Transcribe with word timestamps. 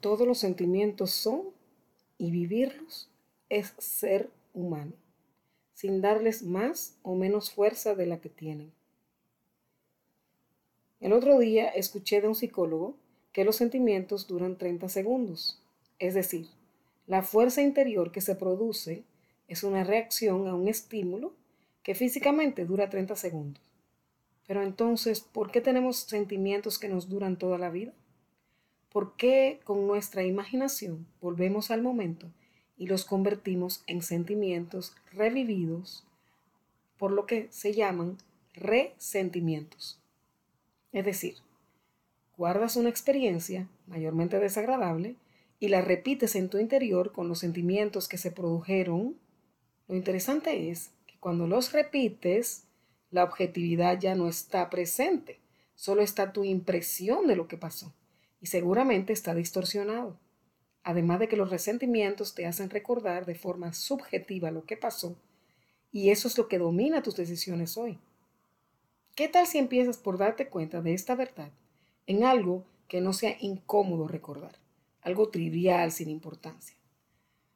Todos 0.00 0.26
los 0.26 0.38
sentimientos 0.38 1.10
son 1.10 1.50
y 2.16 2.30
vivirlos 2.30 3.10
es 3.50 3.74
ser 3.78 4.30
humano, 4.54 4.92
sin 5.74 6.00
darles 6.00 6.42
más 6.42 6.96
o 7.02 7.14
menos 7.14 7.50
fuerza 7.50 7.94
de 7.94 8.06
la 8.06 8.20
que 8.20 8.30
tienen. 8.30 8.72
El 11.00 11.12
otro 11.12 11.38
día 11.38 11.68
escuché 11.68 12.20
de 12.20 12.28
un 12.28 12.34
psicólogo 12.34 12.96
que 13.32 13.44
los 13.44 13.56
sentimientos 13.56 14.26
duran 14.26 14.56
30 14.56 14.88
segundos, 14.88 15.62
es 15.98 16.14
decir, 16.14 16.48
la 17.06 17.22
fuerza 17.22 17.60
interior 17.60 18.10
que 18.10 18.20
se 18.20 18.34
produce 18.36 19.04
es 19.48 19.64
una 19.64 19.84
reacción 19.84 20.48
a 20.48 20.54
un 20.54 20.68
estímulo 20.68 21.34
que 21.82 21.94
físicamente 21.94 22.64
dura 22.64 22.88
30 22.88 23.16
segundos. 23.16 23.62
Pero 24.46 24.62
entonces, 24.62 25.20
¿por 25.20 25.50
qué 25.50 25.60
tenemos 25.60 25.96
sentimientos 25.96 26.78
que 26.78 26.88
nos 26.88 27.08
duran 27.08 27.36
toda 27.36 27.58
la 27.58 27.70
vida? 27.70 27.92
¿Por 28.90 29.14
qué 29.14 29.60
con 29.62 29.86
nuestra 29.86 30.24
imaginación 30.24 31.06
volvemos 31.20 31.70
al 31.70 31.80
momento 31.80 32.26
y 32.76 32.88
los 32.88 33.04
convertimos 33.04 33.84
en 33.86 34.02
sentimientos 34.02 34.96
revividos 35.12 36.04
por 36.98 37.12
lo 37.12 37.24
que 37.24 37.46
se 37.52 37.72
llaman 37.72 38.18
resentimientos? 38.52 40.00
Es 40.90 41.04
decir, 41.04 41.36
guardas 42.36 42.74
una 42.74 42.88
experiencia 42.88 43.68
mayormente 43.86 44.40
desagradable 44.40 45.14
y 45.60 45.68
la 45.68 45.82
repites 45.82 46.34
en 46.34 46.48
tu 46.48 46.58
interior 46.58 47.12
con 47.12 47.28
los 47.28 47.38
sentimientos 47.38 48.08
que 48.08 48.18
se 48.18 48.32
produjeron. 48.32 49.16
Lo 49.86 49.94
interesante 49.94 50.68
es 50.68 50.90
que 51.06 51.16
cuando 51.20 51.46
los 51.46 51.72
repites, 51.72 52.64
la 53.12 53.22
objetividad 53.22 54.00
ya 54.00 54.16
no 54.16 54.26
está 54.26 54.68
presente, 54.68 55.38
solo 55.76 56.02
está 56.02 56.32
tu 56.32 56.42
impresión 56.42 57.28
de 57.28 57.36
lo 57.36 57.46
que 57.46 57.56
pasó 57.56 57.92
y 58.40 58.46
seguramente 58.46 59.12
está 59.12 59.34
distorsionado. 59.34 60.18
Además 60.82 61.20
de 61.20 61.28
que 61.28 61.36
los 61.36 61.50
resentimientos 61.50 62.34
te 62.34 62.46
hacen 62.46 62.70
recordar 62.70 63.26
de 63.26 63.34
forma 63.34 63.72
subjetiva 63.72 64.50
lo 64.50 64.64
que 64.64 64.76
pasó 64.76 65.16
y 65.92 66.10
eso 66.10 66.28
es 66.28 66.38
lo 66.38 66.48
que 66.48 66.58
domina 66.58 67.02
tus 67.02 67.16
decisiones 67.16 67.76
hoy. 67.76 67.98
¿Qué 69.14 69.28
tal 69.28 69.46
si 69.46 69.58
empiezas 69.58 69.98
por 69.98 70.18
darte 70.18 70.48
cuenta 70.48 70.80
de 70.80 70.94
esta 70.94 71.14
verdad 71.14 71.50
en 72.06 72.24
algo 72.24 72.64
que 72.88 73.00
no 73.00 73.12
sea 73.12 73.36
incómodo 73.40 74.08
recordar, 74.08 74.56
algo 75.02 75.28
trivial 75.28 75.92
sin 75.92 76.08
importancia? 76.08 76.76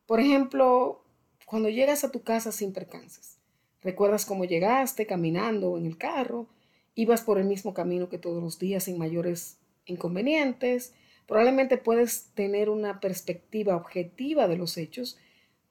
Por 0.07 0.21
ejemplo, 0.21 1.03
cuando 1.47 1.69
llegas 1.69 2.05
a 2.05 2.11
tu 2.11 2.23
casa 2.23 2.53
sin 2.53 2.73
percances, 2.73 3.39
recuerdas 3.81 4.27
cómo 4.27 4.45
llegaste 4.45 5.07
caminando 5.07 5.79
en 5.79 5.87
el 5.87 5.97
carro, 5.97 6.47
ibas 6.95 7.23
por 7.23 7.39
el 7.39 7.47
mismo 7.47 7.73
camino 7.73 8.09
que 8.09 8.19
todos 8.19 8.43
los 8.43 8.59
días 8.59 8.85
sin 8.85 8.99
mayores 8.99 9.57
inconvenientes, 9.87 10.95
probablemente 11.27 11.79
puedes 11.79 12.27
tener 12.35 12.69
una 12.69 13.01
perspectiva 13.01 13.77
objetiva 13.77 14.49
de 14.49 14.57
los 14.57 14.77
hechos 14.77 15.19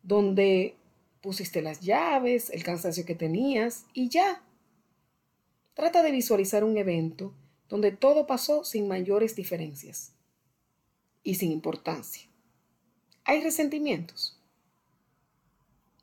donde 0.01 0.75
pusiste 1.21 1.61
las 1.61 1.79
llaves, 1.79 2.49
el 2.49 2.63
cansancio 2.63 3.05
que 3.05 3.15
tenías 3.15 3.85
y 3.93 4.09
ya. 4.09 4.43
Trata 5.73 6.03
de 6.03 6.11
visualizar 6.11 6.63
un 6.63 6.77
evento 6.77 7.33
donde 7.69 7.91
todo 7.91 8.27
pasó 8.27 8.63
sin 8.63 8.87
mayores 8.87 9.35
diferencias 9.35 10.13
y 11.23 11.35
sin 11.35 11.51
importancia. 11.51 12.29
¿Hay 13.23 13.41
resentimientos? 13.41 14.39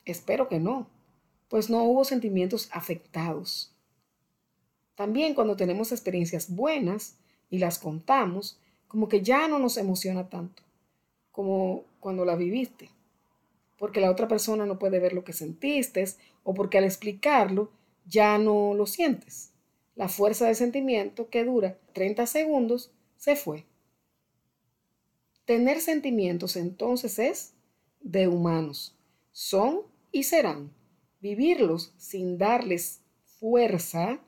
Espero 0.04 0.48
que 0.48 0.58
no, 0.58 0.88
pues 1.48 1.68
no 1.68 1.84
hubo 1.84 2.04
sentimientos 2.04 2.70
afectados. 2.72 3.76
También 4.94 5.34
cuando 5.34 5.56
tenemos 5.56 5.92
experiencias 5.92 6.54
buenas, 6.54 7.16
y 7.50 7.58
las 7.58 7.78
contamos, 7.78 8.58
como 8.88 9.08
que 9.08 9.22
ya 9.22 9.48
no 9.48 9.58
nos 9.58 9.76
emociona 9.76 10.28
tanto 10.28 10.62
como 11.30 11.84
cuando 12.00 12.24
la 12.24 12.36
viviste, 12.36 12.90
porque 13.78 14.00
la 14.00 14.10
otra 14.10 14.28
persona 14.28 14.66
no 14.66 14.78
puede 14.78 14.98
ver 14.98 15.12
lo 15.12 15.24
que 15.24 15.32
sentiste 15.32 16.04
o 16.42 16.54
porque 16.54 16.78
al 16.78 16.84
explicarlo 16.84 17.70
ya 18.06 18.38
no 18.38 18.74
lo 18.74 18.86
sientes. 18.86 19.52
La 19.94 20.08
fuerza 20.08 20.46
de 20.46 20.54
sentimiento 20.54 21.28
que 21.30 21.44
dura 21.44 21.78
30 21.92 22.26
segundos 22.26 22.90
se 23.16 23.36
fue. 23.36 23.64
Tener 25.44 25.80
sentimientos 25.80 26.56
entonces 26.56 27.18
es 27.18 27.54
de 28.00 28.28
humanos. 28.28 28.94
Son 29.32 29.82
y 30.12 30.24
serán. 30.24 30.72
Vivirlos 31.20 31.92
sin 31.98 32.38
darles 32.38 33.00
fuerza, 33.38 34.20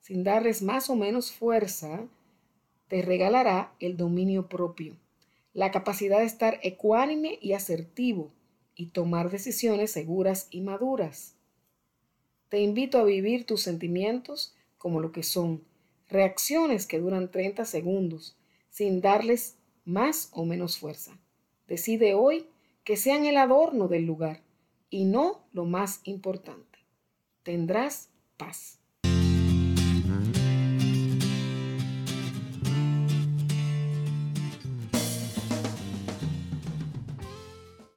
sin 0.00 0.24
darles 0.24 0.62
más 0.62 0.88
o 0.88 0.96
menos 0.96 1.32
fuerza, 1.32 2.06
te 2.88 3.02
regalará 3.02 3.74
el 3.80 3.96
dominio 3.96 4.48
propio, 4.48 4.96
la 5.52 5.70
capacidad 5.70 6.18
de 6.18 6.24
estar 6.24 6.58
ecuánime 6.62 7.38
y 7.40 7.52
asertivo 7.52 8.32
y 8.74 8.86
tomar 8.86 9.30
decisiones 9.30 9.92
seguras 9.92 10.48
y 10.50 10.60
maduras. 10.62 11.34
Te 12.48 12.60
invito 12.60 12.98
a 12.98 13.04
vivir 13.04 13.44
tus 13.44 13.62
sentimientos 13.62 14.54
como 14.78 15.00
lo 15.00 15.12
que 15.12 15.22
son, 15.22 15.64
reacciones 16.08 16.86
que 16.86 16.98
duran 16.98 17.30
30 17.30 17.64
segundos, 17.64 18.36
sin 18.70 19.00
darles 19.00 19.56
más 19.84 20.30
o 20.32 20.44
menos 20.44 20.78
fuerza. 20.78 21.18
Decide 21.66 22.14
hoy 22.14 22.46
que 22.84 22.96
sean 22.96 23.26
el 23.26 23.36
adorno 23.36 23.88
del 23.88 24.06
lugar 24.06 24.40
y 24.88 25.04
no 25.04 25.44
lo 25.52 25.66
más 25.66 26.00
importante. 26.04 26.78
Tendrás 27.42 28.10
paz. 28.36 28.77